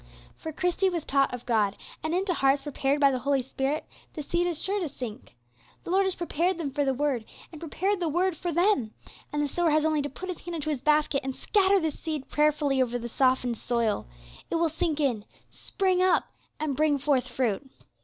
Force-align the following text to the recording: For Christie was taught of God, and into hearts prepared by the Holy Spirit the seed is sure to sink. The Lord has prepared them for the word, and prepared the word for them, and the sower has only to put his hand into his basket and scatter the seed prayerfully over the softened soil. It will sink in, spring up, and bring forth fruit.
For 0.35 0.51
Christie 0.51 0.89
was 0.89 1.05
taught 1.05 1.31
of 1.31 1.45
God, 1.45 1.77
and 2.03 2.15
into 2.15 2.33
hearts 2.33 2.63
prepared 2.63 2.99
by 2.99 3.11
the 3.11 3.19
Holy 3.19 3.43
Spirit 3.43 3.85
the 4.15 4.23
seed 4.23 4.47
is 4.47 4.59
sure 4.59 4.79
to 4.79 4.89
sink. 4.89 5.35
The 5.83 5.91
Lord 5.91 6.05
has 6.05 6.15
prepared 6.15 6.57
them 6.57 6.71
for 6.71 6.83
the 6.83 6.91
word, 6.95 7.23
and 7.51 7.61
prepared 7.61 7.99
the 7.99 8.09
word 8.09 8.35
for 8.35 8.51
them, 8.51 8.95
and 9.31 9.43
the 9.43 9.47
sower 9.47 9.69
has 9.69 9.85
only 9.85 10.01
to 10.01 10.09
put 10.09 10.29
his 10.29 10.39
hand 10.39 10.55
into 10.55 10.71
his 10.71 10.81
basket 10.81 11.21
and 11.23 11.35
scatter 11.35 11.79
the 11.79 11.91
seed 11.91 12.29
prayerfully 12.29 12.81
over 12.81 12.97
the 12.97 13.09
softened 13.09 13.59
soil. 13.59 14.07
It 14.49 14.55
will 14.55 14.69
sink 14.69 14.99
in, 14.99 15.23
spring 15.51 16.01
up, 16.01 16.23
and 16.59 16.75
bring 16.75 16.97
forth 16.97 17.27
fruit. 17.27 17.69